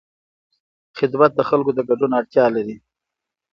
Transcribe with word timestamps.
خدمت 0.97 1.31
د 1.35 1.41
خلکو 1.49 1.71
د 1.75 1.79
ګډون 1.89 2.11
اړتیا 2.19 2.45
لري. 2.55 2.75